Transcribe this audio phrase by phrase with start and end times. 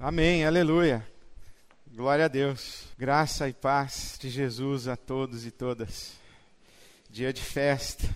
[0.00, 1.04] Amém, aleluia.
[1.92, 2.86] Glória a Deus.
[2.96, 6.12] Graça e paz de Jesus a todos e todas.
[7.10, 8.08] Dia de festa.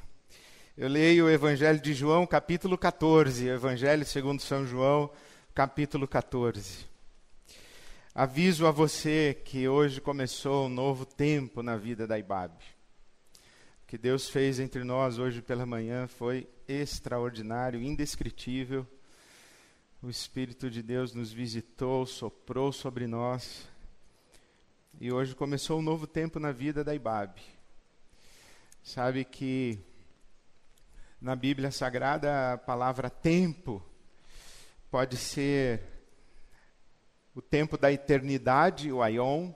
[0.79, 3.49] Eu leio o Evangelho de João, capítulo 14.
[3.49, 5.11] Evangelho segundo São João,
[5.53, 6.87] capítulo 14.
[8.15, 12.53] Aviso a você que hoje começou um novo tempo na vida da IBAB.
[12.53, 18.87] O que Deus fez entre nós hoje pela manhã foi extraordinário, indescritível
[20.03, 23.69] o Espírito de Deus nos visitou, soprou sobre nós.
[25.01, 27.41] E hoje começou um novo tempo na vida da Ibabe.
[28.83, 29.79] Sabe que
[31.21, 33.81] na Bíblia Sagrada a palavra tempo
[34.91, 35.81] pode ser
[37.33, 39.53] o tempo da eternidade, o aion,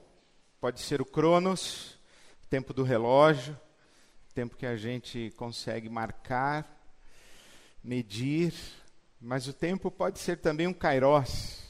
[0.61, 1.99] pode ser o cronos,
[2.45, 3.53] o tempo do relógio,
[4.31, 6.65] o tempo que a gente consegue marcar,
[7.83, 8.53] medir,
[9.27, 11.61] mas o tempo pode ser também um kairós.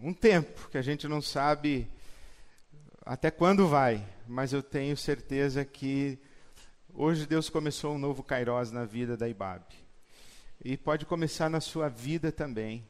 [0.00, 1.86] Um tempo que a gente não sabe
[3.04, 6.18] até quando vai, mas eu tenho certeza que
[6.94, 9.66] hoje Deus começou um novo kairós na vida da Ibabe.
[10.64, 12.88] E pode começar na sua vida também.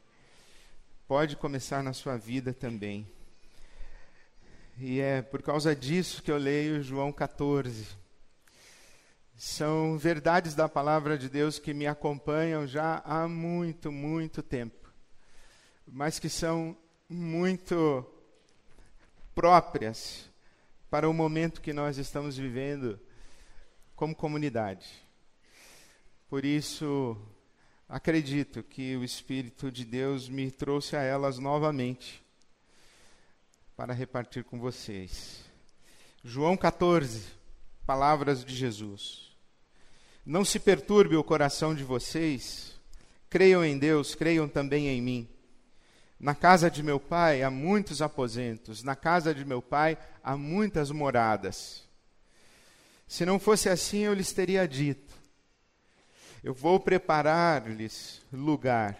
[1.05, 3.05] Pode começar na sua vida também.
[4.77, 7.85] E é por causa disso que eu leio João 14
[9.37, 14.91] são verdades da palavra de Deus que me acompanham já há muito, muito tempo,
[15.85, 16.75] mas que são
[17.07, 18.03] muito
[19.35, 20.27] próprias
[20.89, 22.99] para o momento que nós estamos vivendo
[23.95, 24.87] como comunidade.
[26.27, 27.15] Por isso,
[27.87, 32.25] acredito que o Espírito de Deus me trouxe a elas novamente
[33.75, 35.45] para repartir com vocês.
[36.23, 37.23] João 14,
[37.85, 39.26] palavras de Jesus.
[40.27, 42.77] Não se perturbe o coração de vocês.
[43.29, 45.29] Creiam em Deus, creiam também em mim.
[46.19, 50.91] Na casa de meu pai há muitos aposentos, na casa de meu pai há muitas
[50.91, 51.87] moradas.
[53.07, 55.15] Se não fosse assim, eu lhes teria dito:
[56.43, 58.99] Eu vou preparar-lhes lugar.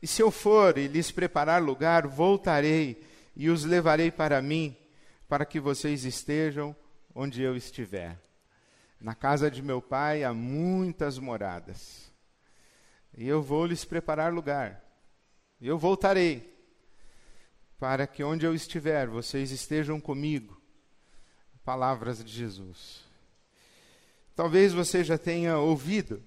[0.00, 3.04] E se eu for e lhes preparar lugar, voltarei
[3.36, 4.74] e os levarei para mim,
[5.28, 6.74] para que vocês estejam
[7.14, 8.25] onde eu estiver.
[9.00, 12.12] Na casa de meu pai há muitas moradas.
[13.16, 14.82] E eu vou lhes preparar lugar.
[15.60, 16.54] E eu voltarei,
[17.78, 20.60] para que onde eu estiver, vocês estejam comigo.
[21.64, 23.04] Palavras de Jesus.
[24.34, 26.22] Talvez você já tenha ouvido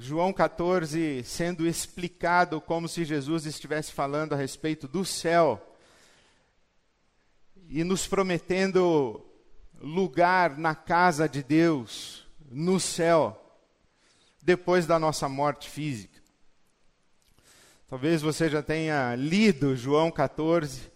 [0.00, 5.60] João 14 sendo explicado como se Jesus estivesse falando a respeito do céu
[7.68, 9.27] e nos prometendo
[9.80, 13.40] lugar na casa de Deus, no céu,
[14.42, 16.18] depois da nossa morte física.
[17.88, 20.90] Talvez você já tenha lido João 14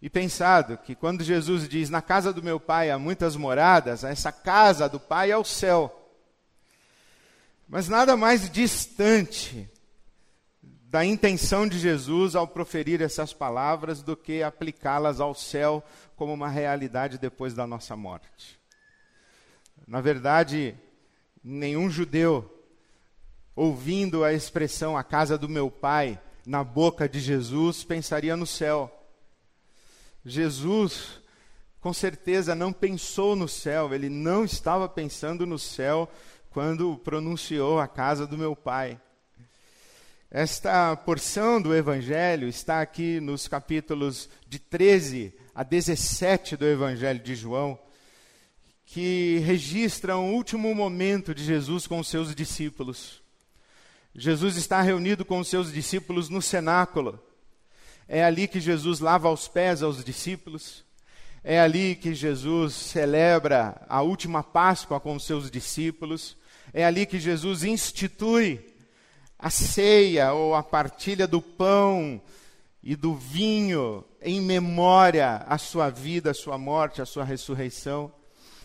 [0.00, 4.30] e pensado que quando Jesus diz: Na casa do meu pai há muitas moradas, essa
[4.30, 5.98] casa do pai é o céu.
[7.68, 9.68] Mas nada mais distante
[10.92, 15.82] da intenção de Jesus ao proferir essas palavras do que aplicá-las ao céu
[16.16, 18.60] como uma realidade depois da nossa morte.
[19.88, 20.74] Na verdade,
[21.42, 22.62] nenhum judeu,
[23.56, 28.92] ouvindo a expressão a casa do meu pai na boca de Jesus, pensaria no céu.
[30.22, 31.22] Jesus,
[31.80, 36.06] com certeza, não pensou no céu, ele não estava pensando no céu
[36.50, 39.00] quando pronunciou a casa do meu pai.
[40.34, 47.34] Esta porção do Evangelho está aqui nos capítulos de 13 a 17 do Evangelho de
[47.34, 47.78] João,
[48.86, 53.20] que registram o último momento de Jesus com os seus discípulos.
[54.14, 57.22] Jesus está reunido com os seus discípulos no cenáculo.
[58.08, 60.82] É ali que Jesus lava os pés aos discípulos.
[61.44, 66.38] É ali que Jesus celebra a última Páscoa com os seus discípulos.
[66.72, 68.71] É ali que Jesus institui
[69.42, 72.22] a ceia ou a partilha do pão
[72.80, 78.12] e do vinho em memória à sua vida, à sua morte, à sua ressurreição.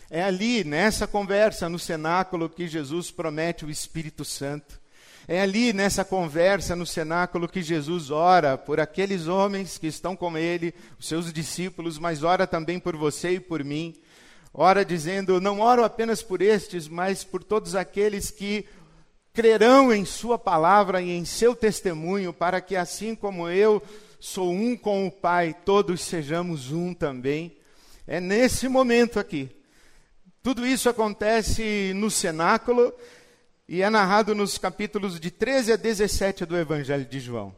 [0.08, 4.80] É ali, nessa conversa no cenáculo, que Jesus promete o Espírito Santo.
[5.26, 10.38] É ali, nessa conversa no cenáculo, que Jesus ora por aqueles homens que estão com
[10.38, 13.96] ele, os seus discípulos, mas ora também por você e por mim.
[14.54, 18.64] Ora dizendo: Não oro apenas por estes, mas por todos aqueles que
[19.38, 23.80] crerão em Sua palavra e em seu testemunho, para que assim como eu
[24.18, 27.56] sou um com o Pai, todos sejamos um também.
[28.04, 29.48] É nesse momento aqui.
[30.42, 32.92] Tudo isso acontece no cenáculo
[33.68, 37.54] e é narrado nos capítulos de 13 a 17 do Evangelho de João.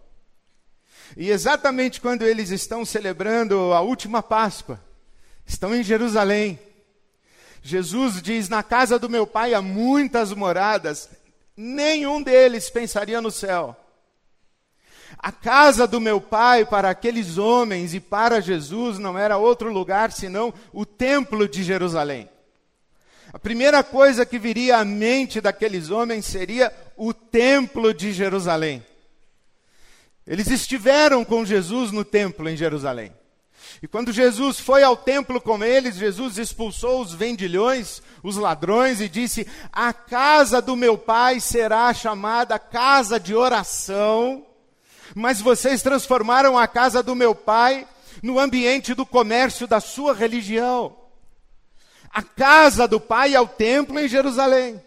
[1.17, 4.79] E exatamente quando eles estão celebrando a última Páscoa,
[5.47, 6.59] estão em Jerusalém.
[7.63, 11.09] Jesus diz: Na casa do meu pai há muitas moradas,
[11.61, 13.77] nenhum deles pensaria no céu.
[15.19, 20.11] A casa do meu pai para aqueles homens e para Jesus não era outro lugar
[20.11, 22.31] senão o templo de Jerusalém.
[23.33, 28.85] A primeira coisa que viria à mente daqueles homens seria o templo de Jerusalém.
[30.27, 33.13] Eles estiveram com Jesus no templo em Jerusalém.
[33.83, 39.09] E quando Jesus foi ao templo com eles, Jesus expulsou os vendilhões, os ladrões, e
[39.09, 44.47] disse: A casa do meu pai será chamada casa de oração,
[45.15, 47.87] mas vocês transformaram a casa do meu pai
[48.23, 50.97] no ambiente do comércio da sua religião.
[52.13, 54.83] A casa do pai é o templo em Jerusalém.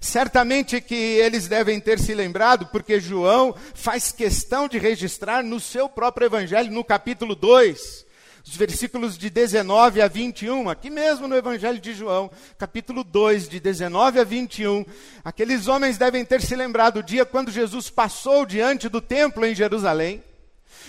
[0.00, 5.88] Certamente que eles devem ter se lembrado, porque João faz questão de registrar no seu
[5.88, 8.06] próprio evangelho, no capítulo 2,
[8.48, 13.60] os versículos de 19 a 21, aqui mesmo no evangelho de João, capítulo 2, de
[13.60, 14.86] 19 a 21,
[15.22, 19.54] aqueles homens devem ter se lembrado do dia quando Jesus passou diante do templo em
[19.54, 20.24] Jerusalém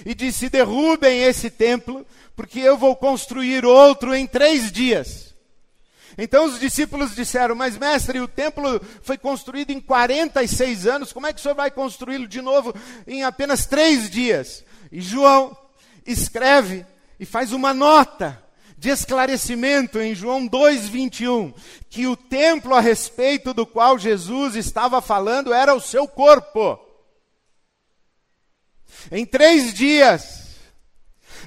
[0.05, 5.35] e disse: derrubem esse templo, porque eu vou construir outro em três dias.
[6.17, 11.33] Então os discípulos disseram: Mas, mestre, o templo foi construído em 46 anos, como é
[11.33, 12.73] que o senhor vai construí-lo de novo
[13.05, 14.63] em apenas três dias?
[14.89, 15.55] E João
[16.07, 16.85] escreve
[17.19, 18.41] e faz uma nota
[18.77, 21.53] de esclarecimento em João 2,21,
[21.89, 26.79] que o templo a respeito do qual Jesus estava falando era o seu corpo.
[29.11, 30.55] Em três dias,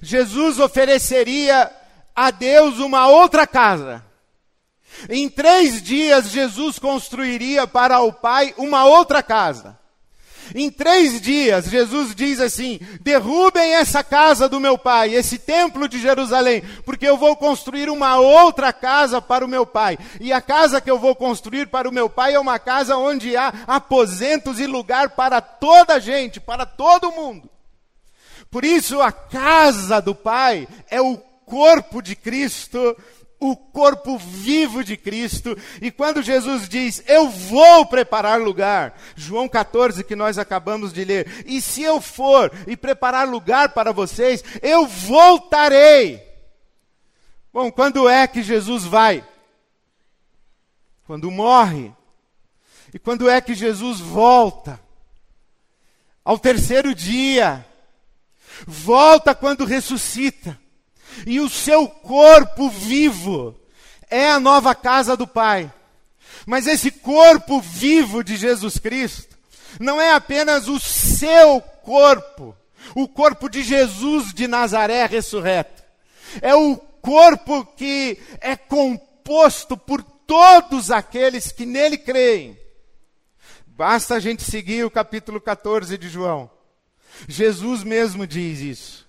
[0.03, 1.71] Jesus ofereceria
[2.15, 4.05] a Deus uma outra casa.
[5.09, 9.79] Em três dias, Jesus construiria para o Pai uma outra casa.
[10.55, 16.01] Em três dias, Jesus diz assim: derrubem essa casa do meu pai, esse templo de
[16.01, 19.99] Jerusalém, porque eu vou construir uma outra casa para o meu pai.
[20.21, 23.37] E a casa que eu vou construir para o meu pai é uma casa onde
[23.37, 27.49] há aposentos e lugar para toda a gente, para todo mundo.
[28.51, 31.17] Por isso, a casa do pai é o
[31.47, 32.97] corpo de Cristo
[33.43, 35.59] o corpo vivo de Cristo.
[35.81, 41.45] E quando Jesus diz, Eu vou preparar lugar, João 14, que nós acabamos de ler,
[41.45, 46.23] e se eu for e preparar lugar para vocês, eu voltarei.
[47.53, 49.27] Bom, quando é que Jesus vai?
[51.05, 51.93] Quando morre.
[52.95, 54.81] E quando é que Jesus volta?
[56.25, 57.67] Ao terceiro dia.
[58.67, 60.62] Volta quando ressuscita.
[61.27, 63.59] E o seu corpo vivo
[64.11, 65.73] é a nova casa do Pai.
[66.47, 69.37] Mas esse corpo vivo de Jesus Cristo
[69.81, 72.55] não é apenas o seu corpo,
[72.95, 75.83] o corpo de Jesus de Nazaré ressurreto.
[76.41, 82.59] É o corpo que é composto por todos aqueles que nele creem.
[83.67, 86.51] Basta a gente seguir o capítulo 14 de João.
[87.29, 89.02] Jesus mesmo diz isso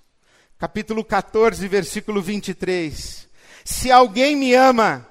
[0.64, 3.28] capítulo 14, versículo 23.
[3.66, 5.06] Se alguém me ama,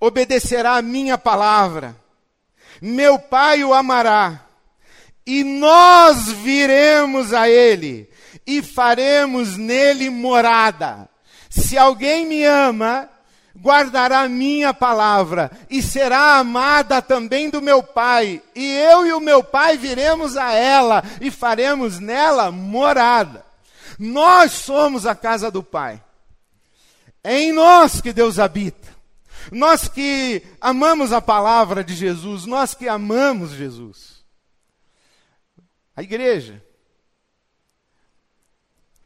[0.00, 1.94] obedecerá a minha palavra,
[2.80, 4.46] meu Pai o amará,
[5.26, 8.08] e nós viremos a ele
[8.46, 11.06] e faremos nele morada.
[11.50, 13.10] Se alguém me ama,
[13.54, 19.44] guardará minha palavra e será amada também do meu Pai, e eu e o meu
[19.44, 23.51] Pai viremos a ela e faremos nela morada.
[24.02, 26.02] Nós somos a casa do Pai.
[27.22, 28.88] É em nós que Deus habita.
[29.52, 34.24] Nós que amamos a palavra de Jesus, nós que amamos Jesus.
[35.94, 36.60] A igreja.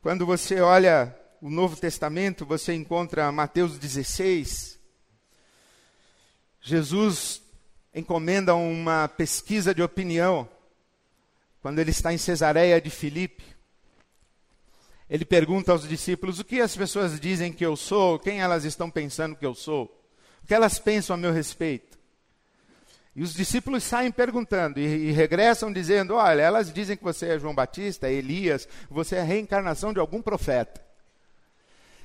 [0.01, 4.79] Quando você olha o Novo Testamento, você encontra Mateus 16.
[6.63, 7.43] Jesus
[7.95, 10.49] encomenda uma pesquisa de opinião
[11.61, 13.56] quando ele está em Cesareia de Filipe.
[15.09, 18.19] Ele pergunta aos discípulos: O que as pessoas dizem que eu sou?
[18.19, 19.85] Quem elas estão pensando que eu sou?
[20.43, 21.97] O que elas pensam a meu respeito?
[23.15, 27.39] E os discípulos saem perguntando e, e regressam dizendo: Olha, elas dizem que você é
[27.39, 30.85] João Batista, Elias, você é a reencarnação de algum profeta.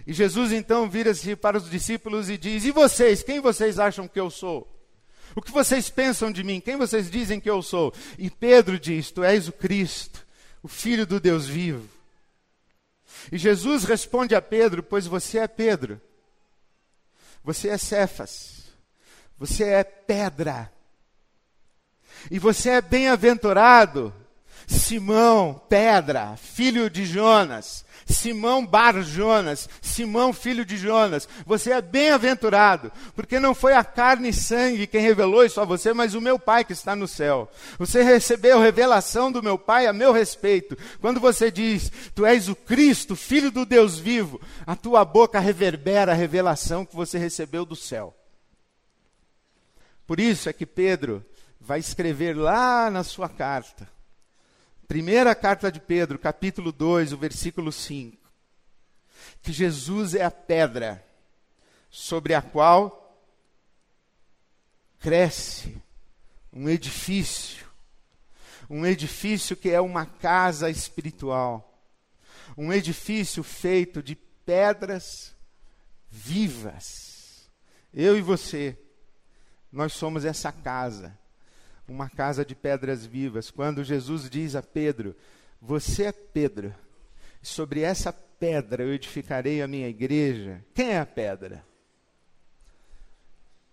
[0.05, 4.19] E Jesus então vira-se para os discípulos e diz: E vocês, quem vocês acham que
[4.19, 4.67] eu sou?
[5.35, 6.59] O que vocês pensam de mim?
[6.59, 7.93] Quem vocês dizem que eu sou?
[8.17, 10.25] E Pedro diz: Tu és o Cristo,
[10.63, 12.00] o Filho do Deus vivo.
[13.29, 15.99] E Jesus responde a Pedro: Pois você é Pedro,
[17.43, 18.67] você é Cefas,
[19.37, 20.71] você é pedra,
[22.29, 24.13] e você é bem-aventurado
[24.71, 32.89] Simão, pedra, filho de Jonas, Simão Bar Jonas, Simão filho de Jonas, você é bem-aventurado,
[33.13, 36.39] porque não foi a carne e sangue quem revelou isso a você, mas o meu
[36.39, 37.51] Pai que está no céu.
[37.77, 40.77] Você recebeu revelação do meu Pai a meu respeito.
[41.01, 46.13] Quando você diz, Tu és o Cristo, filho do Deus vivo, a tua boca reverbera
[46.13, 48.15] a revelação que você recebeu do céu.
[50.07, 51.25] Por isso é que Pedro
[51.59, 53.87] vai escrever lá na sua carta,
[54.91, 58.29] Primeira carta de Pedro, capítulo 2, o versículo 5.
[59.41, 61.01] Que Jesus é a pedra
[61.89, 63.25] sobre a qual
[64.99, 65.81] cresce
[66.51, 67.65] um edifício.
[68.69, 71.81] Um edifício que é uma casa espiritual.
[72.57, 75.33] Um edifício feito de pedras
[76.09, 77.49] vivas.
[77.93, 78.77] Eu e você,
[79.71, 81.17] nós somos essa casa
[81.91, 83.51] uma casa de pedras vivas.
[83.51, 85.15] Quando Jesus diz a Pedro:
[85.61, 86.73] Você é Pedro,
[87.41, 90.63] sobre essa pedra eu edificarei a minha igreja.
[90.73, 91.63] Quem é a pedra?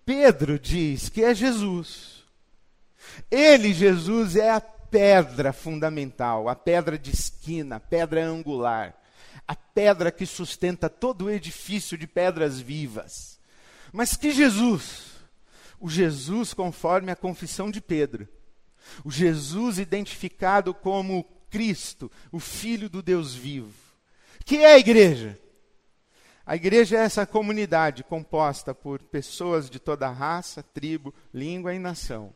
[0.05, 2.25] Pedro diz que é Jesus.
[3.31, 8.95] Ele, Jesus, é a pedra fundamental, a pedra de esquina, a pedra angular,
[9.47, 13.39] a pedra que sustenta todo o edifício de pedras vivas.
[13.93, 15.08] Mas que Jesus?
[15.81, 18.29] O Jesus conforme a confissão de Pedro.
[19.05, 23.75] O Jesus identificado como Cristo, o Filho do Deus vivo.
[24.45, 25.39] Que é a igreja?
[26.45, 32.35] A igreja é essa comunidade composta por pessoas de toda raça, tribo, língua e nação,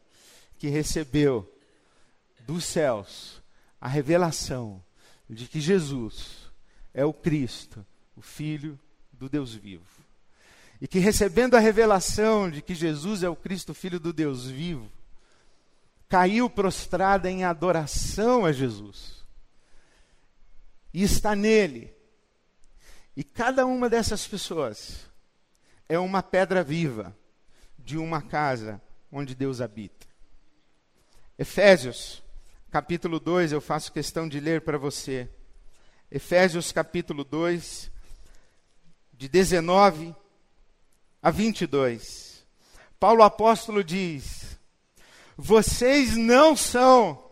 [0.58, 1.50] que recebeu
[2.40, 3.40] dos céus
[3.80, 4.84] a revelação
[5.28, 6.50] de que Jesus
[6.92, 7.84] é o Cristo,
[8.14, 8.78] o Filho
[9.12, 10.01] do Deus vivo
[10.82, 14.90] e que recebendo a revelação de que Jesus é o Cristo, Filho do Deus vivo,
[16.08, 19.24] caiu prostrada em adoração a Jesus.
[20.92, 21.94] E está nele.
[23.16, 25.08] E cada uma dessas pessoas
[25.88, 27.16] é uma pedra viva
[27.78, 30.04] de uma casa onde Deus habita.
[31.38, 32.24] Efésios,
[32.72, 35.30] capítulo 2, eu faço questão de ler para você.
[36.10, 37.88] Efésios, capítulo 2,
[39.12, 40.21] de 19
[41.22, 42.44] a 22.
[42.98, 44.58] Paulo apóstolo diz:
[45.36, 47.22] Vocês não são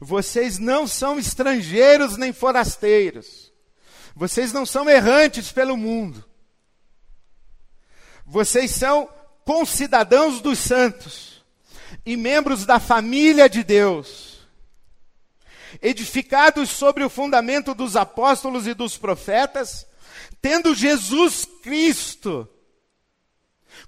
[0.00, 3.52] vocês não são estrangeiros nem forasteiros.
[4.14, 6.24] Vocês não são errantes pelo mundo.
[8.26, 9.08] Vocês são
[9.44, 11.44] concidadãos dos santos
[12.04, 14.46] e membros da família de Deus,
[15.80, 19.86] edificados sobre o fundamento dos apóstolos e dos profetas,
[20.44, 22.46] tendo Jesus Cristo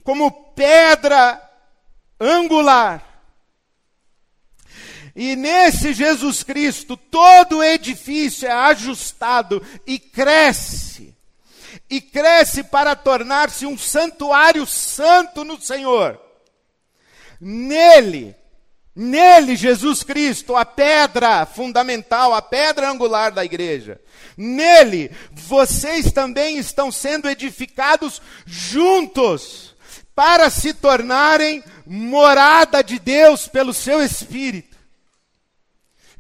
[0.03, 1.39] como pedra
[2.19, 3.05] angular.
[5.15, 11.15] E nesse Jesus Cristo, todo edifício é ajustado e cresce.
[11.91, 16.19] E cresce para tornar-se um santuário santo no Senhor.
[17.39, 18.35] Nele,
[18.99, 24.01] Nele, Jesus Cristo, a pedra fundamental, a pedra angular da igreja.
[24.39, 29.77] Nele, vocês também estão sendo edificados juntos
[30.15, 34.79] para se tornarem morada de Deus pelo seu Espírito.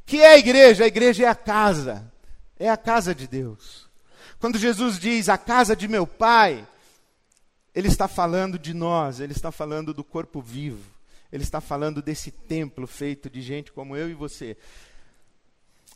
[0.04, 0.84] Que é a igreja?
[0.84, 2.12] A igreja é a casa,
[2.58, 3.88] é a casa de Deus.
[4.38, 6.68] Quando Jesus diz a casa de meu Pai,
[7.74, 10.95] Ele está falando de nós, Ele está falando do corpo vivo
[11.36, 14.56] ele está falando desse templo feito de gente como eu e você.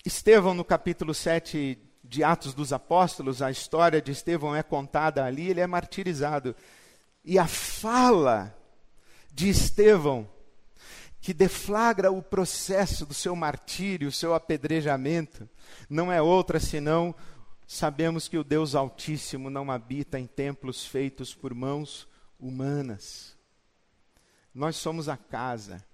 [0.05, 5.49] Estevão, no capítulo 7 de Atos dos Apóstolos, a história de Estevão é contada ali,
[5.49, 6.55] ele é martirizado.
[7.25, 8.55] E a fala
[9.33, 10.29] de Estevão,
[11.21, 15.49] que deflagra o processo do seu martírio, o seu apedrejamento,
[15.89, 17.15] não é outra senão
[17.67, 22.07] sabemos que o Deus Altíssimo não habita em templos feitos por mãos
[22.39, 23.40] humanas.
[24.55, 25.85] Nós somos a casa,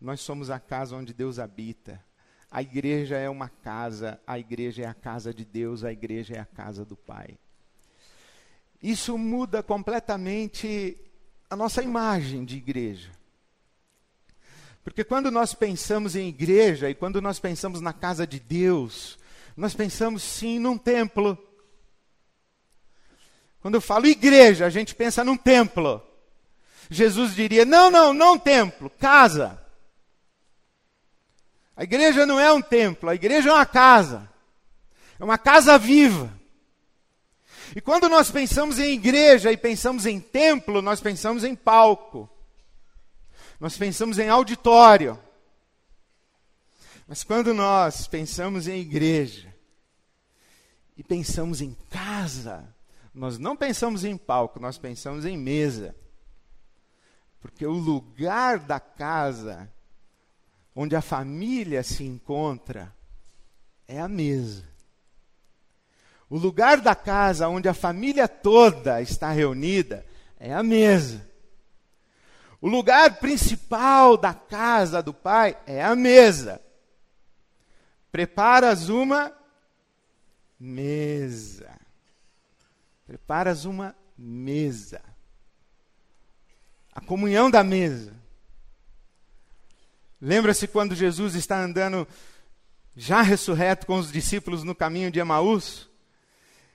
[0.00, 2.02] nós somos a casa onde Deus habita.
[2.50, 6.38] A igreja é uma casa, a igreja é a casa de Deus, a igreja é
[6.38, 7.36] a casa do Pai.
[8.82, 10.96] Isso muda completamente
[11.50, 13.10] a nossa imagem de igreja.
[14.84, 19.18] Porque quando nós pensamos em igreja e quando nós pensamos na casa de Deus,
[19.56, 21.36] nós pensamos sim num templo.
[23.60, 26.00] Quando eu falo igreja, a gente pensa num templo.
[26.90, 29.60] Jesus diria: não, não, não templo, casa.
[31.76, 34.30] A igreja não é um templo, a igreja é uma casa.
[35.18, 36.32] É uma casa viva.
[37.74, 42.28] E quando nós pensamos em igreja e pensamos em templo, nós pensamos em palco.
[43.58, 45.18] Nós pensamos em auditório.
[47.06, 49.54] Mas quando nós pensamos em igreja
[50.96, 52.74] e pensamos em casa,
[53.14, 55.94] nós não pensamos em palco, nós pensamos em mesa.
[57.46, 59.72] Porque o lugar da casa
[60.74, 62.92] onde a família se encontra
[63.86, 64.64] é a mesa.
[66.28, 70.04] O lugar da casa onde a família toda está reunida
[70.40, 71.24] é a mesa.
[72.60, 76.60] O lugar principal da casa do pai é a mesa.
[78.10, 79.32] Preparas uma
[80.58, 81.70] mesa.
[83.06, 85.00] Preparas uma mesa.
[86.96, 88.14] A comunhão da mesa.
[90.18, 92.08] Lembra-se quando Jesus está andando
[92.96, 95.90] já ressurreto com os discípulos no caminho de Emaús?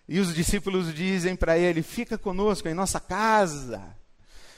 [0.08, 3.82] E os discípulos dizem para ele: Fica conosco em nossa casa,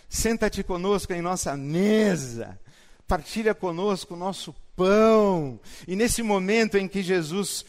[0.10, 2.60] senta-te conosco em nossa mesa,
[3.08, 5.58] partilha conosco o nosso pão.
[5.88, 7.64] E nesse momento em que Jesus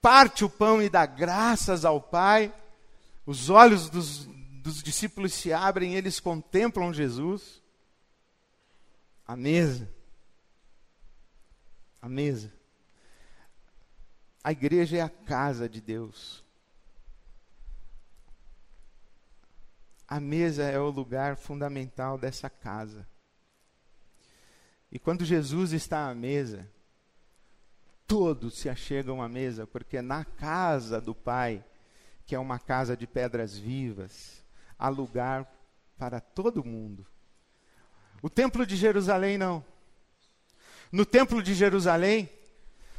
[0.00, 2.50] parte o pão e dá graças ao Pai,
[3.26, 4.26] os olhos dos,
[4.66, 7.62] dos discípulos se abrem eles contemplam Jesus.
[9.24, 9.88] A mesa.
[12.02, 12.52] A mesa.
[14.42, 16.44] A igreja é a casa de Deus.
[20.08, 23.06] A mesa é o lugar fundamental dessa casa.
[24.90, 26.68] E quando Jesus está à mesa,
[28.06, 31.64] todos se achegam à mesa, porque na casa do Pai,
[32.24, 34.45] que é uma casa de pedras vivas,
[34.78, 35.50] há lugar
[35.98, 37.06] para todo mundo.
[38.22, 39.64] O templo de Jerusalém não.
[40.90, 42.28] No templo de Jerusalém,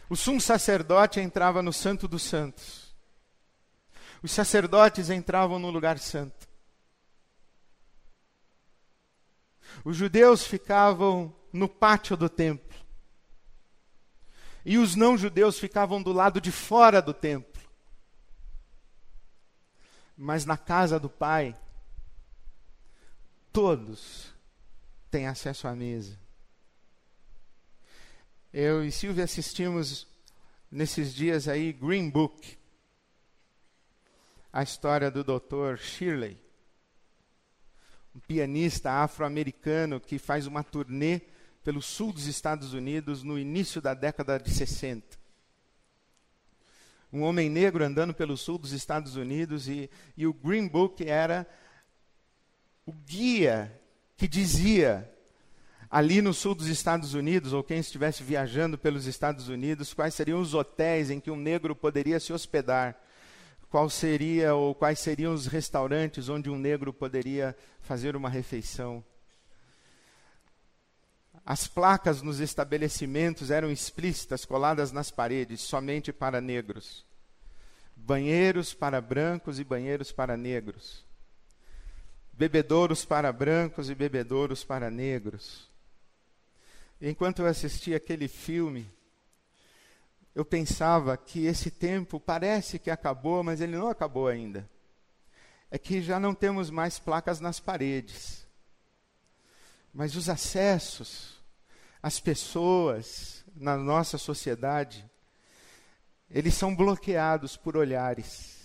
[0.10, 2.96] o sumo sacerdote entrava no Santo dos Santos.
[4.22, 6.48] Os sacerdotes entravam no lugar santo.
[9.84, 12.78] Os judeus ficavam no pátio do templo.
[14.66, 17.62] E os não-judeus ficavam do lado de fora do templo.
[20.18, 21.56] Mas na casa do Pai,
[23.58, 24.32] todos
[25.10, 26.16] têm acesso à mesa.
[28.54, 30.06] Eu e Silvia assistimos
[30.70, 32.56] nesses dias aí Green Book,
[34.54, 35.76] a história do Dr.
[35.80, 36.40] Shirley,
[38.16, 41.22] um pianista afro-americano que faz uma turnê
[41.64, 45.18] pelo sul dos Estados Unidos no início da década de 60.
[47.12, 51.48] Um homem negro andando pelo sul dos Estados Unidos e, e o Green Book era
[52.88, 53.72] o guia
[54.16, 55.12] que dizia
[55.90, 60.40] ali no sul dos Estados Unidos, ou quem estivesse viajando pelos Estados Unidos, quais seriam
[60.40, 62.98] os hotéis em que um negro poderia se hospedar,
[63.70, 69.04] qual seria ou quais seriam os restaurantes onde um negro poderia fazer uma refeição.
[71.46, 77.06] As placas nos estabelecimentos eram explícitas, coladas nas paredes, somente para negros.
[77.96, 81.07] Banheiros para brancos e banheiros para negros.
[82.38, 85.68] Bebedouros para brancos e bebedouros para negros
[87.02, 88.92] enquanto eu assistia aquele filme,
[90.34, 94.70] eu pensava que esse tempo parece que acabou, mas ele não acabou ainda.
[95.70, 98.46] É que já não temos mais placas nas paredes.
[99.94, 101.40] Mas os acessos,
[102.02, 105.04] as pessoas na nossa sociedade,
[106.30, 108.57] eles são bloqueados por olhares.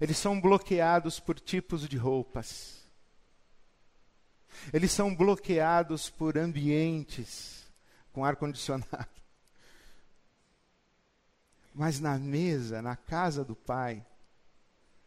[0.00, 2.84] Eles são bloqueados por tipos de roupas.
[4.72, 7.64] Eles são bloqueados por ambientes
[8.12, 8.88] com ar-condicionado.
[11.74, 14.04] Mas na mesa, na casa do Pai,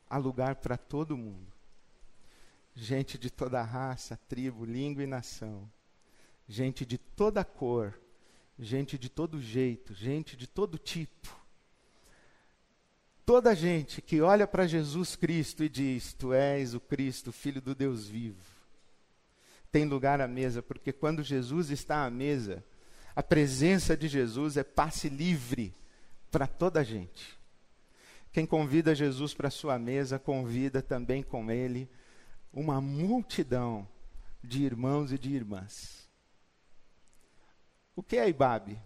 [0.09, 1.51] há lugar para todo mundo.
[2.75, 5.71] Gente de toda raça, tribo, língua e nação.
[6.47, 7.99] Gente de toda cor.
[8.59, 9.93] Gente de todo jeito.
[9.93, 11.35] Gente de todo tipo.
[13.27, 17.75] Toda gente que olha para Jesus Cristo e diz: Tu és o Cristo, Filho do
[17.75, 18.57] Deus vivo
[19.71, 22.63] tem lugar à mesa, porque quando Jesus está à mesa,
[23.15, 25.71] a presença de Jesus é passe livre
[26.31, 27.37] para toda a gente.
[28.31, 31.89] Quem convida Jesus para sua mesa, convida também com ele
[32.53, 33.87] uma multidão
[34.43, 36.09] de irmãos e de irmãs.
[37.95, 38.79] O que é Ibabe?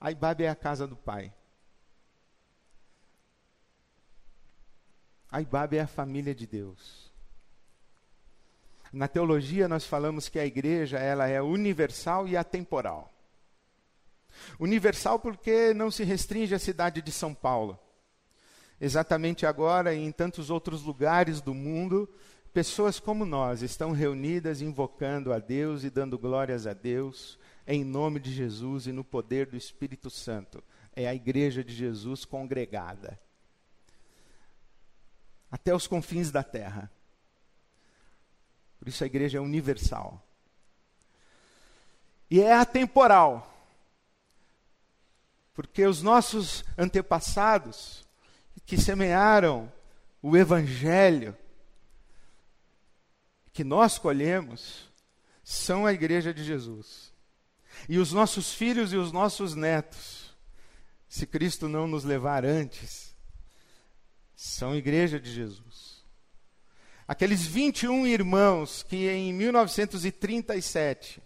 [0.00, 1.32] A Ibabe é a casa do Pai.
[5.32, 5.40] A
[5.74, 7.10] é a família de Deus.
[8.92, 13.10] Na teologia nós falamos que a igreja ela é universal e atemporal.
[14.60, 17.78] Universal porque não se restringe à cidade de São Paulo.
[18.78, 22.06] Exatamente agora e em tantos outros lugares do mundo,
[22.52, 28.20] pessoas como nós estão reunidas invocando a Deus e dando glórias a Deus, em nome
[28.20, 30.62] de Jesus e no poder do Espírito Santo.
[30.94, 33.18] É a igreja de Jesus congregada.
[35.52, 36.90] Até os confins da terra.
[38.78, 40.26] Por isso a igreja é universal.
[42.30, 43.54] E é atemporal.
[45.52, 48.08] Porque os nossos antepassados,
[48.64, 49.70] que semearam
[50.22, 51.36] o evangelho,
[53.52, 54.90] que nós colhemos,
[55.44, 57.12] são a igreja de Jesus.
[57.88, 60.34] E os nossos filhos e os nossos netos,
[61.08, 63.11] se Cristo não nos levar antes,
[64.42, 66.02] são igreja de Jesus.
[67.06, 71.22] Aqueles 21 irmãos que em 1937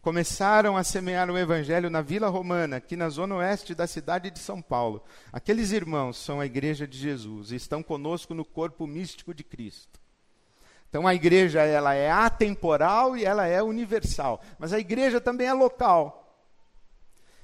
[0.00, 4.40] começaram a semear o evangelho na Vila Romana, aqui na zona oeste da cidade de
[4.40, 5.04] São Paulo.
[5.32, 10.00] Aqueles irmãos são a igreja de Jesus e estão conosco no corpo místico de Cristo.
[10.88, 15.52] Então a igreja ela é atemporal e ela é universal, mas a igreja também é
[15.52, 16.44] local.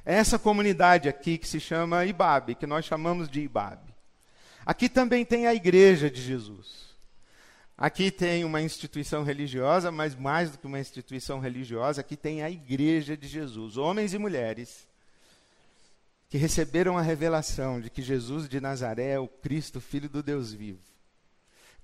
[0.05, 3.86] É essa comunidade aqui que se chama Ibabe, que nós chamamos de Ibabe.
[4.67, 6.87] Aqui também tem a igreja de Jesus.
[7.79, 12.51] Aqui tem uma instituição religiosa, mas mais do que uma instituição religiosa, aqui tem a
[12.51, 14.87] igreja de Jesus, homens e mulheres
[16.29, 20.53] que receberam a revelação de que Jesus de Nazaré é o Cristo, filho do Deus
[20.53, 20.97] vivo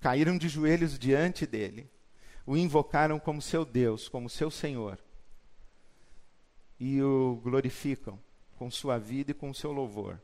[0.03, 1.89] caíram de joelhos diante dele,
[2.45, 4.99] o invocaram como seu Deus, como seu Senhor,
[6.79, 8.19] e o glorificam
[8.59, 10.21] com sua vida e com seu louvor.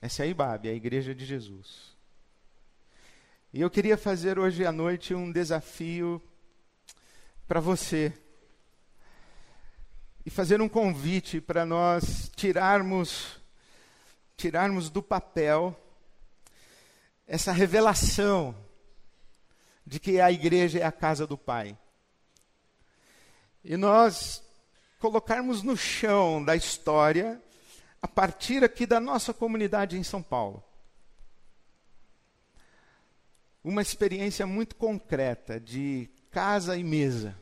[0.00, 1.96] Essa é a Ibabe, a igreja de Jesus.
[3.52, 6.22] E eu queria fazer hoje à noite um desafio
[7.46, 8.12] para você.
[10.24, 13.38] E fazer um convite para nós tirarmos
[14.36, 15.76] tirarmos do papel
[17.26, 18.54] essa revelação
[19.84, 21.76] de que a igreja é a casa do Pai.
[23.64, 24.44] E nós
[25.00, 27.42] colocarmos no chão da história,
[28.00, 30.62] a partir aqui da nossa comunidade em São Paulo.
[33.62, 37.36] Uma experiência muito concreta de casa e mesa.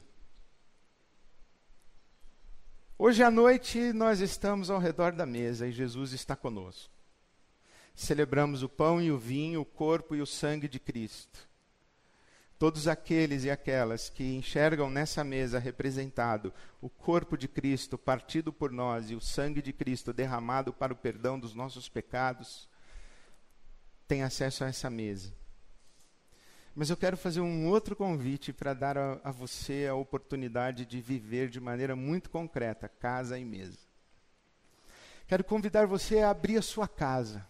[2.99, 6.97] Hoje à noite nós estamos ao redor da mesa e Jesus está conosco
[7.97, 11.49] celebramos o pão e o vinho, o corpo e o sangue de Cristo.
[12.59, 18.73] Todos aqueles e aquelas que enxergam nessa mesa representado o corpo de Cristo partido por
[18.73, 22.67] nós e o sangue de Cristo derramado para o perdão dos nossos pecados,
[24.09, 25.35] têm acesso a essa mesa.
[26.75, 31.01] Mas eu quero fazer um outro convite para dar a, a, você a oportunidade de
[31.01, 33.79] viver de maneira muito concreta, casa e mesa.
[35.27, 37.47] Quero convidar você a abrir a sua casa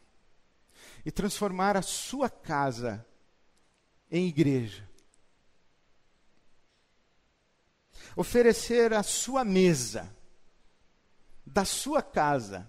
[1.05, 3.05] e transformar a sua casa
[4.11, 4.89] em igreja.
[8.17, 10.11] Oferecer a sua mesa
[11.47, 12.69] da sua casa.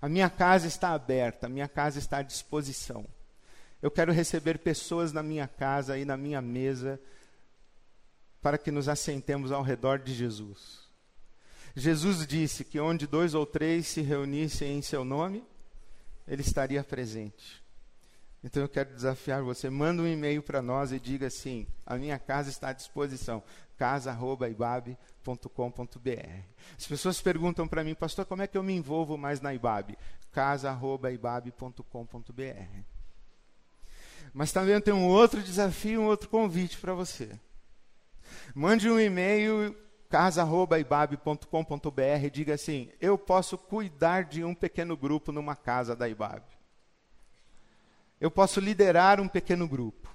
[0.02, 3.06] A minha casa está aberta, a minha casa está à disposição.
[3.82, 7.00] Eu quero receber pessoas na minha casa e na minha mesa
[8.42, 10.90] para que nos assentemos ao redor de Jesus.
[11.76, 15.44] Jesus disse que onde dois ou três se reunissem em seu nome,
[16.28, 17.64] ele estaria presente.
[18.44, 22.18] Então eu quero desafiar você, manda um e-mail para nós e diga assim: a minha
[22.18, 23.44] casa está à disposição
[23.78, 26.44] casa@ibabe.com.br.
[26.78, 29.98] As pessoas perguntam para mim, pastor, como é que eu me envolvo mais na Ibabe?
[30.32, 32.99] casa@ibabe.com.br.
[34.34, 37.40] Mas também tem um outro desafio, um outro convite para você.
[38.54, 39.76] Mande um e-mail
[40.10, 46.60] casa@ibabe.com.br e diga assim: "Eu posso cuidar de um pequeno grupo numa casa da Ibabe.
[48.20, 50.10] Eu posso liderar um pequeno grupo.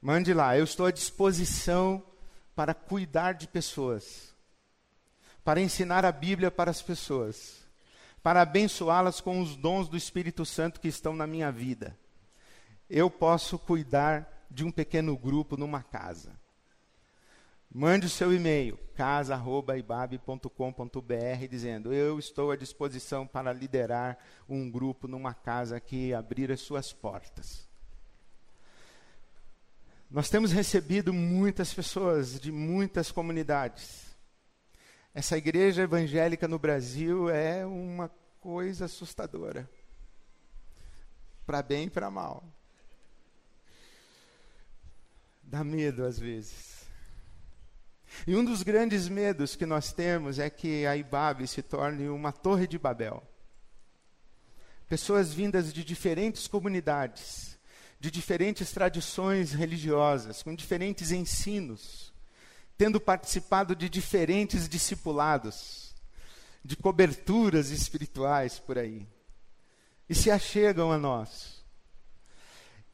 [0.00, 2.02] Mande lá, eu estou à disposição
[2.54, 4.34] para cuidar de pessoas,
[5.44, 7.66] para ensinar a Bíblia para as pessoas,
[8.22, 11.96] para abençoá-las com os dons do Espírito Santo que estão na minha vida.
[12.88, 16.38] Eu posso cuidar de um pequeno grupo numa casa.
[17.72, 24.16] Mande o seu e-mail, casa.ibabe.com.br, dizendo: Eu estou à disposição para liderar
[24.48, 27.68] um grupo numa casa que abrir as suas portas.
[30.08, 34.16] Nós temos recebido muitas pessoas de muitas comunidades.
[35.12, 39.68] Essa igreja evangélica no Brasil é uma coisa assustadora,
[41.44, 42.44] para bem e para mal.
[45.46, 46.84] Dá medo às vezes.
[48.26, 52.32] E um dos grandes medos que nós temos é que a Ibabe se torne uma
[52.32, 53.22] torre de Babel.
[54.88, 57.56] Pessoas vindas de diferentes comunidades,
[58.00, 62.12] de diferentes tradições religiosas, com diferentes ensinos,
[62.76, 65.94] tendo participado de diferentes discipulados,
[66.64, 69.06] de coberturas espirituais por aí,
[70.08, 71.55] e se achegam a nós.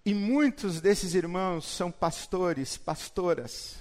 [0.05, 3.77] E muitos desses irmãos são pastores, pastoras,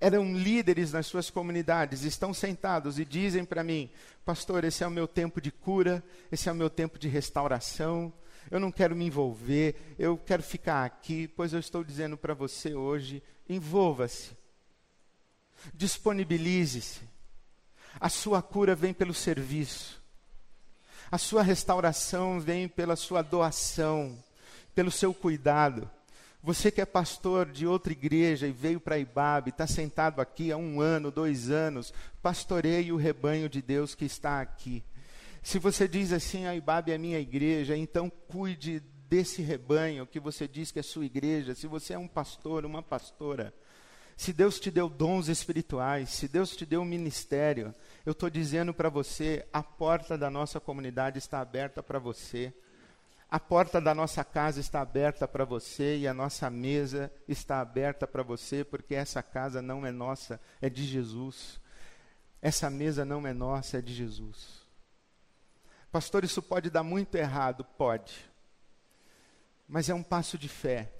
[0.00, 3.88] eram líderes nas suas comunidades, estão sentados e dizem para mim:
[4.24, 8.12] Pastor, esse é o meu tempo de cura, esse é o meu tempo de restauração.
[8.50, 12.74] Eu não quero me envolver, eu quero ficar aqui, pois eu estou dizendo para você
[12.74, 14.36] hoje: envolva-se,
[15.72, 17.00] disponibilize-se.
[18.00, 20.02] A sua cura vem pelo serviço,
[21.10, 24.18] a sua restauração vem pela sua doação,
[24.74, 25.88] pelo seu cuidado.
[26.42, 30.56] Você que é pastor de outra igreja e veio para Ibabe, está sentado aqui há
[30.58, 34.84] um ano, dois anos, pastoreie o rebanho de Deus que está aqui.
[35.42, 40.46] Se você diz assim, a Ibabe é minha igreja, então cuide desse rebanho que você
[40.46, 41.54] diz que é sua igreja.
[41.54, 43.54] Se você é um pastor, uma pastora,
[44.16, 48.72] se Deus te deu dons espirituais, se Deus te deu um ministério, eu estou dizendo
[48.72, 52.52] para você, a porta da nossa comunidade está aberta para você.
[53.34, 58.06] A porta da nossa casa está aberta para você e a nossa mesa está aberta
[58.06, 61.60] para você, porque essa casa não é nossa, é de Jesus.
[62.40, 64.64] Essa mesa não é nossa, é de Jesus.
[65.90, 67.64] Pastor, isso pode dar muito errado?
[67.64, 68.24] Pode.
[69.66, 70.92] Mas é um passo de fé.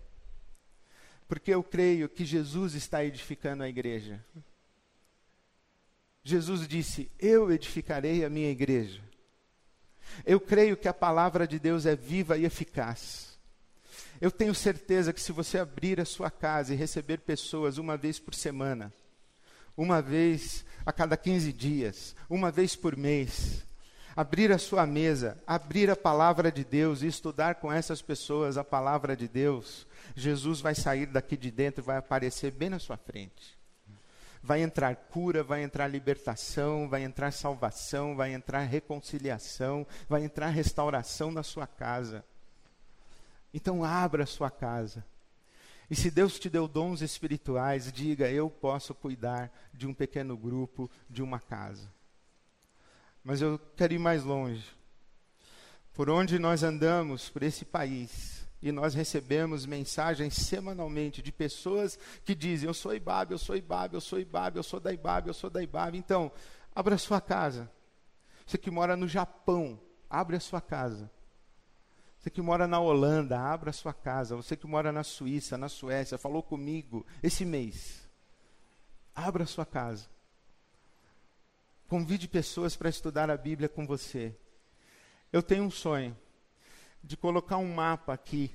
[1.29, 4.21] Porque eu creio que Jesus está edificando a igreja.
[6.25, 9.14] Jesus disse: Eu edificarei a minha igreja.
[10.25, 13.39] Eu creio que a palavra de Deus é viva e eficaz.
[14.21, 18.19] Eu tenho certeza que se você abrir a sua casa e receber pessoas uma vez
[18.19, 18.93] por semana,
[19.77, 23.65] uma vez a cada 15 dias, uma vez por mês,
[24.15, 28.65] abrir a sua mesa, abrir a palavra de Deus e estudar com essas pessoas a
[28.65, 32.97] palavra de Deus, Jesus vai sair daqui de dentro e vai aparecer bem na sua
[32.97, 33.64] frente
[34.45, 41.33] vai entrar cura, vai entrar libertação, vai entrar salvação, vai entrar reconciliação, vai entrar restauração
[41.33, 42.23] na sua casa.
[43.55, 45.03] Então abra a sua casa.
[45.91, 50.91] E se Deus te deu dons espirituais, diga: Eu posso cuidar de um pequeno grupo,
[51.09, 51.91] de uma casa.
[53.25, 54.71] Mas eu quero ir mais longe.
[55.95, 62.35] Por onde nós andamos, por esse país, e nós recebemos mensagens semanalmente de pessoas que
[62.35, 65.35] dizem: Eu sou Ibabe, eu sou Ibabe, eu sou Ibabe, eu sou da Ibabe, eu
[65.35, 65.99] sou da Ibabe.
[65.99, 66.33] Então,
[66.75, 67.71] abra a sua casa.
[68.47, 71.11] Você que mora no Japão, abre a sua casa.
[72.19, 74.35] Você que mora na Holanda, abra a sua casa.
[74.35, 78.09] Você que mora na Suíça, na Suécia, falou comigo esse mês.
[79.15, 80.09] Abra a sua casa.
[81.87, 84.35] Convide pessoas para estudar a Bíblia com você.
[85.31, 86.17] Eu tenho um sonho
[87.05, 88.51] de colocar um mapa aqui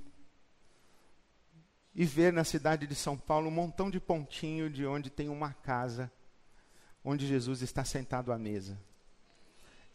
[1.94, 5.54] e ver na cidade de São Paulo um montão de pontinho de onde tem uma
[5.54, 6.12] casa
[7.06, 8.80] onde Jesus está sentado à mesa.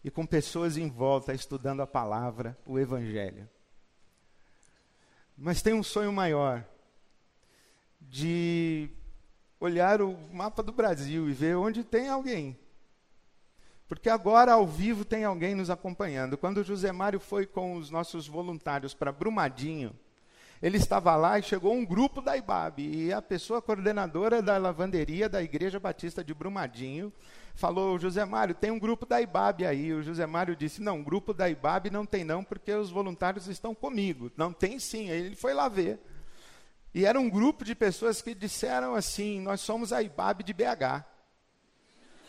[0.04, 3.48] E com pessoas em volta estudando a palavra, o evangelho.
[5.36, 6.64] Mas tem um sonho maior
[8.00, 8.88] de
[9.58, 12.56] olhar o mapa do Brasil e ver onde tem alguém
[13.88, 16.38] porque agora, ao vivo, tem alguém nos acompanhando.
[16.38, 19.94] Quando o José Mário foi com os nossos voluntários para Brumadinho,
[20.62, 22.80] ele estava lá e chegou um grupo da IBAB.
[22.80, 27.12] E a pessoa coordenadora da lavanderia da Igreja Batista de Brumadinho
[27.54, 29.92] falou: José Mário, tem um grupo da IBAB aí.
[29.92, 33.74] O José Mário disse: Não, grupo da IBAB não tem, não, porque os voluntários estão
[33.74, 34.32] comigo.
[34.38, 35.10] Não tem sim.
[35.10, 36.00] Aí ele foi lá ver.
[36.94, 41.13] E era um grupo de pessoas que disseram assim: Nós somos a IBAB de BH.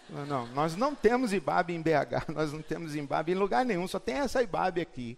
[0.09, 3.99] Não, nós não temos IBAB em BH, nós não temos IBAB em lugar nenhum, só
[3.99, 5.17] tem essa IBAB aqui.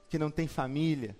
[0.09, 1.17] que não tem família.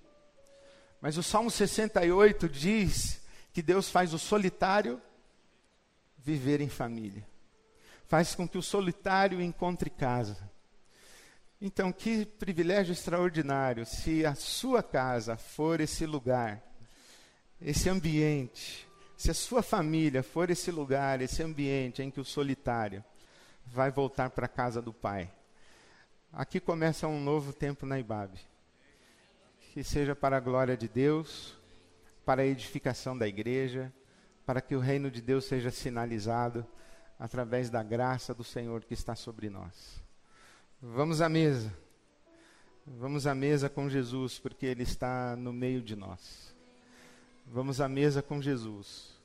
[1.02, 5.02] Mas o Salmo 68 diz que Deus faz o solitário
[6.24, 7.28] viver em família.
[8.06, 10.50] Faz com que o solitário encontre casa.
[11.62, 16.62] Então, que privilégio extraordinário se a sua casa for esse lugar,
[17.62, 23.04] esse ambiente, se a sua família for esse lugar, esse ambiente em que o solitário
[23.66, 25.32] vai voltar para a casa do Pai
[26.36, 28.40] Aqui começa um novo tempo na IBAB.
[29.72, 31.56] Que seja para a glória de Deus,
[32.26, 33.94] para a edificação da igreja,
[34.46, 36.66] para que o reino de Deus seja sinalizado
[37.18, 40.04] através da graça do Senhor que está sobre nós.
[40.82, 41.74] Vamos à mesa.
[42.86, 46.54] Vamos à mesa com Jesus, porque Ele está no meio de nós.
[47.48, 49.18] Vamos à mesa com Jesus,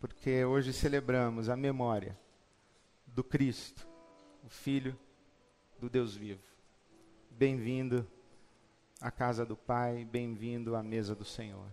[0.00, 2.18] porque hoje celebramos a memória
[3.06, 3.86] do Cristo,
[4.42, 4.98] o Filho
[5.78, 6.42] do Deus vivo.
[7.30, 8.06] Bem-vindo
[9.00, 11.68] à casa do Pai, bem-vindo à mesa do Senhor.